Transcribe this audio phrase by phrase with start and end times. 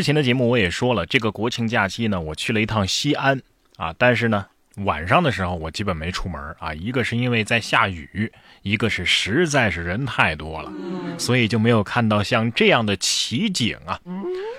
[0.00, 3.38] 之前的节目我也说了，这个国庆假期呢，我去了一趟西安
[3.76, 8.32] 啊，但是呢，晚上的时候我基本没出门啊，一个是因为在下雨，
[8.62, 10.72] 一个是实在是人太多了，
[11.18, 14.00] 所以就没有看到像这样的奇景啊。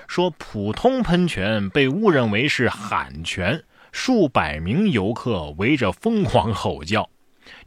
[0.06, 7.10] 说普通喷泉被误认为是喊泉，数百名游客围着疯狂吼叫。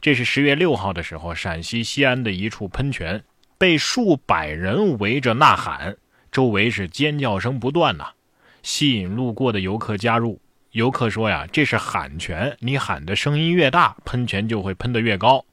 [0.00, 3.22] 这是十月六号的时候，陕西西安的一处喷泉
[3.58, 5.98] 被数百人围着呐喊。
[6.36, 8.08] 周围是尖叫声不断呐，
[8.62, 10.38] 吸引路过的游客加入。
[10.72, 15.46] 游客说呀：“这是喊泉，你喊的声音越大，喷泉就会喷得越高。”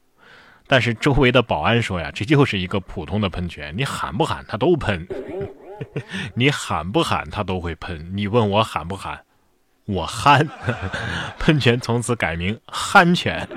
[0.68, 5.08] 但是周围的保安说呀：“这就是一个普通的喷泉，你喊不喊它都喷，
[6.36, 8.10] 你喊不喊它都会喷。
[8.14, 9.22] 你问我喊不喊？
[9.86, 10.46] 我憨。
[11.40, 13.48] 喷泉从此改名憨泉。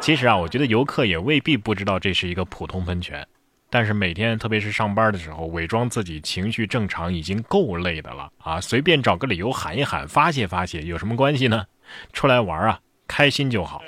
[0.00, 3.26] 其实啊，我觉得游客也未必不知道这是一个普通喷泉。”
[3.74, 8.60] 但是每天，特别是上班的时候，伪装自己情绪正常已经够累的了啊！
[8.60, 11.66] 随便找个理由喊一喊，发泄发泄，有什么关系呢？
[12.12, 13.82] 出来玩啊，开心就好。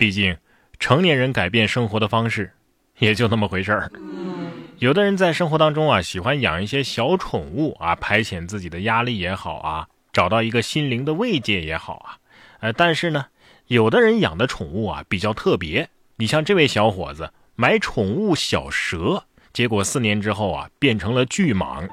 [0.00, 0.36] 毕竟，
[0.80, 2.50] 成年人改变生活的方式，
[2.98, 3.88] 也就那么回事儿。
[4.78, 12.18] 有的人在生活当中啊，喜欢养一些小宠物啊，排遣自己的压力也好啊，找到一个心灵的慰藉也好啊。
[12.58, 13.26] 呃，但是呢，
[13.68, 15.88] 有的人养的宠物啊比较特别。
[16.16, 17.30] 你像这位小伙子。
[17.56, 21.88] 买宠物小蛇，结果四年之后啊，变成了巨蟒。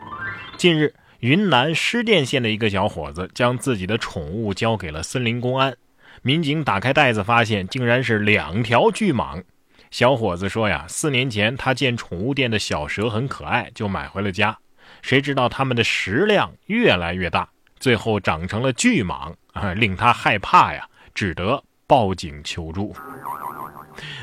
[0.58, 5.78] 近日，云南施甸县的一个小伙子将自己的宠物交给了森林公安。
[6.24, 9.44] 民警打开袋子，发现竟然是两条巨蟒。
[9.92, 14.58] 小伙子说呀，四年前他见宠物店的小蛇很可爱，就买回了家。
[15.04, 17.48] 谁知道它们的食量越来越大，
[17.80, 22.96] 最后长成了巨蟒啊，令他害怕呀，只得报警求助。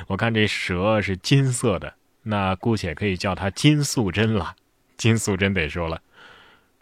[0.06, 4.55] 我看这蛇是金色的，那姑且可以叫它金素贞了。
[4.97, 6.00] 金素贞得说了，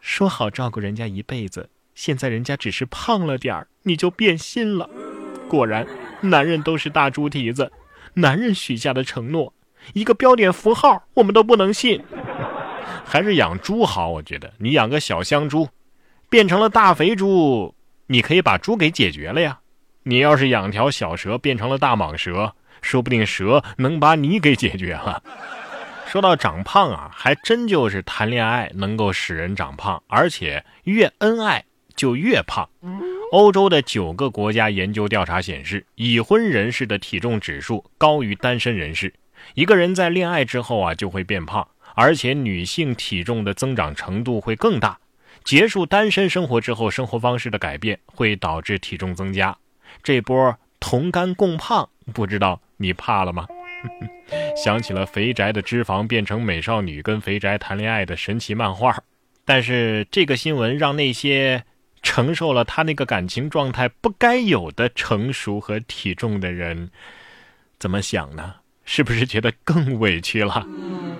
[0.00, 4.88] 说好照顾人家一辈子，现在人家只是胖了点儿，你就变心了。
[5.48, 5.86] 果然，
[6.22, 7.70] 男人都是大猪蹄子，
[8.14, 9.52] 男人许下的承诺，
[9.92, 12.02] 一个标点符号我们都不能信。
[13.04, 15.68] 还是养猪好，我觉得你养个小香猪，
[16.28, 17.74] 变成了大肥猪，
[18.06, 19.60] 你可以把猪给解决了呀。
[20.04, 22.54] 你要是养条小蛇，变成了大蟒蛇。
[22.86, 25.20] 说不定蛇能把你给解决了。
[26.06, 31.64] 说到长胖啊，还真就是谈恋爱能够使人长胖，而且越恩爱
[31.96, 32.68] 就越胖。
[33.32, 39.12] 欧洲的九个国家研究调查显示，已婚人士的体重指数高于单身人士。
[39.54, 41.66] 一个人在恋爱之后啊，就会变胖，
[41.96, 44.96] 而且女性体重的增长程度会更大。
[45.42, 49.56] 结束单身生活之后，生活方式的改变会导致体重增加。
[50.02, 52.60] 这波同甘共胖，不知道。
[52.78, 53.46] 你怕了吗？
[54.56, 58.96] 想起了肥宅的脂肪变成美少女跟肥宅谈恋爱的神奇漫画，
[59.44, 61.62] 但是这个新闻让那些
[62.02, 66.90] 承受了他那个感情状态不该有的成熟和体重的人，
[67.78, 68.54] 怎么想呢？
[68.84, 70.66] 是不是觉得更委屈了？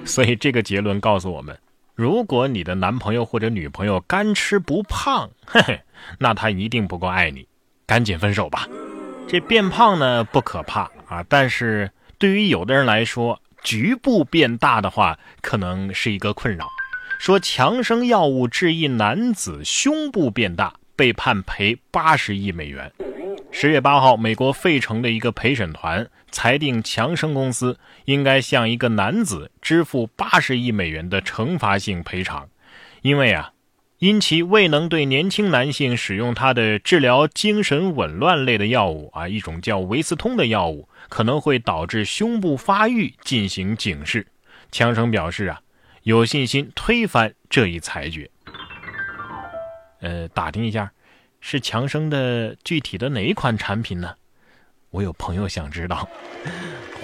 [0.05, 1.59] 所以这个结论告诉我们：
[1.95, 5.81] 如果你的男朋友或者女朋友干吃不胖，嘿嘿，
[6.19, 7.47] 那他一定不够爱你，
[7.87, 8.69] 赶紧分手吧。
[9.29, 10.91] 这变胖呢不可怕。
[11.09, 16.69] 啊，但是对于有的人来说，局部变大的话，可能是一个困扰。
[17.19, 22.93] 说强生药物致一男子胸部变大，被判赔八十亿美元。
[23.51, 32.49] 十月八号，美国费城的一个陪审团裁定强生公司应该向一个男子支付八十亿美元的惩罚性赔偿，
[33.03, 33.53] 因为啊。
[33.99, 44.27] 因其未能对年轻男性使用他的治疗精神紊乱类的药物啊，一种叫维斯通的药物，可能会导致胸部发育进行警示。
[44.71, 45.61] 强生表示啊，
[46.03, 48.31] 有信心推翻这一裁决。
[50.01, 50.93] 呃，打听一下，
[51.41, 54.15] 是强生的具体的哪一款产品呢？
[54.91, 56.07] 我有朋友想知道。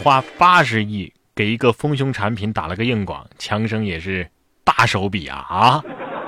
[0.03, 4.29] 花八十亿给一个丰胸产品打了个硬广，强生也是
[4.63, 5.85] 大手笔啊啊！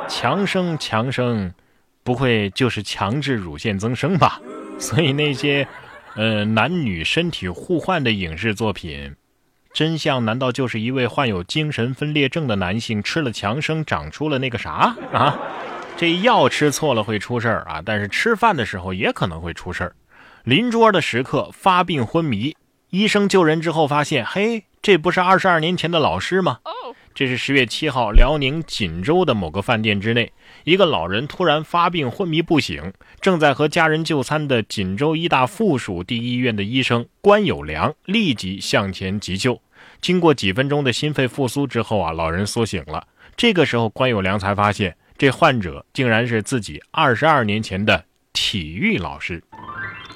[0.09, 1.53] 强生强生，
[2.03, 4.41] 不会就是强制乳腺增生吧？
[4.79, 5.67] 所以那些，
[6.17, 9.15] 呃，男女身体互换的影视作品，
[9.73, 15.39] 真相难道就是一位患有精神分裂症的男性吃了强生长出了那个啥啊？
[15.97, 19.95] 这药吃错了会出事儿啊，但是吃饭的时候也可能会出事儿。
[20.43, 22.57] 邻桌的食客发病昏迷，
[22.91, 26.59] 医生救人之后发现，嘿，这不是二十二年前的老师吗？
[27.15, 30.33] 这是十月七号，辽宁锦州的某个饭店之内，
[30.65, 32.93] 一个老人突然发病昏迷不醒。
[33.21, 39.63] 正在和家人就餐的锦州医大附属第一医院的医生关有良立即向前急救。
[40.01, 43.07] 经过几分钟的心肺复苏之后啊，老人苏醒了。
[43.37, 49.41] 这个时候，关有良才发现这患者竟然是自己二十二年前的体育老师。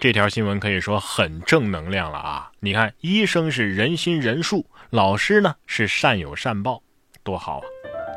[0.01, 2.51] 这条新闻可以说很正能量了啊！
[2.61, 6.83] 你看，医生是仁心仁术，老师呢是善有善报，
[7.29, 7.65] 多好啊！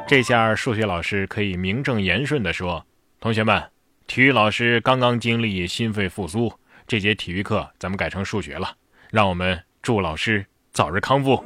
[0.08, 2.86] 这下数学老师可以名正言顺地说
[3.20, 3.62] ：“同学们，
[4.08, 6.54] 体育老师刚刚经历心肺复苏，
[6.88, 8.74] 这节体育课咱们改成数学了。
[9.10, 11.44] 让我们祝老师早日康复。”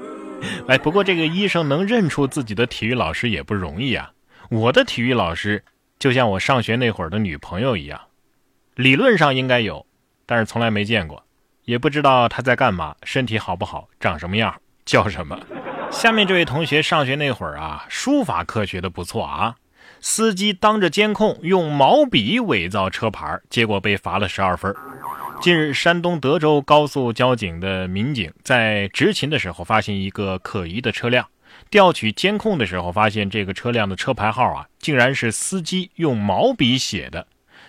[0.70, 4.12] 哎，不过这个医生能认出自己的体育老师也不容易啊！
[4.52, 5.64] 我的体育老师
[5.98, 8.00] 就像我上学那会儿的女朋友一样，
[8.76, 9.84] 理论上应该有。
[10.28, 11.26] 但是从来没见过，
[11.64, 14.54] 也不知道他在干嘛，身体好不好，长什么样，
[14.86, 15.40] 叫什么。
[15.92, 19.56] 下面这位同学上学那会儿啊，书法课学的不错啊。
[20.02, 24.76] 司机当着监控用毛笔伪造车牌，结果被罚了十二分。
[25.42, 31.28] 近日，山东德州高速交警的民警在执勤的时候发现一个可疑的车辆，
[31.72, 37.26] 调取监控的时候发现这个车辆的车牌号啊，竟然是司机用毛笔写的。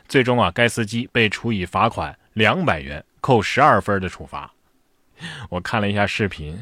[0.08, 2.16] 最终啊，该司机被处以罚款。
[2.34, 4.52] 两百元扣十二分的处罚，
[5.50, 6.58] 我看了一下视频，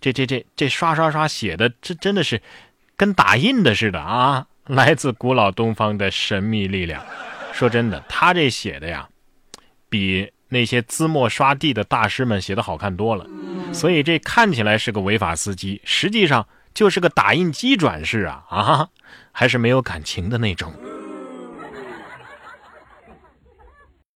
[0.00, 2.40] 这这这这刷刷刷写的，这真的是
[2.96, 4.46] 跟打印的似的啊！
[4.66, 7.04] 来自古老东方的神秘力量。
[7.52, 9.08] 说真的，他这写的呀，
[9.88, 13.26] 比那些字墨刷地的大师们写的好看多了。
[13.72, 18.88] 所以这看起来是个违法司机，实际上就是个打印机转世啊啊！
[19.32, 20.72] 还是没有感情的那种。